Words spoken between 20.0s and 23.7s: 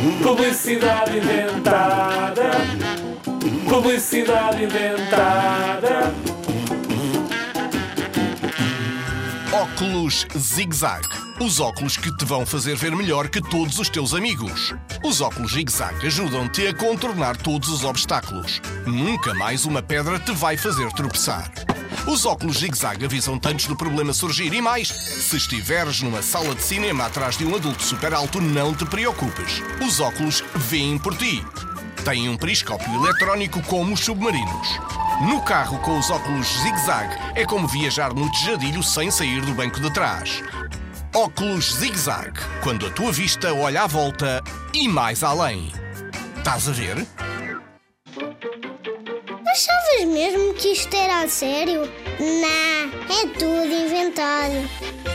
te vai fazer tropeçar. Os óculos Zig Zag avisam-te antes